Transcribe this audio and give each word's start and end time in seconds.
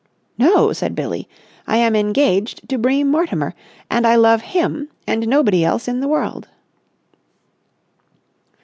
"No!" 0.35 0.73
said 0.73 0.95
Billie. 0.95 1.29
"I 1.67 1.77
am 1.77 1.95
engaged 1.95 2.67
to 2.69 2.79
Bream 2.79 3.09
Mortimer, 3.11 3.53
and 3.87 4.07
I 4.07 4.15
love 4.15 4.41
him 4.41 4.89
and 5.05 5.27
nobody 5.27 5.63
else 5.63 5.87
in 5.87 5.99
the 5.99 6.07
world!" 6.07 6.47